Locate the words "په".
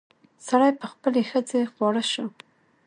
0.79-0.85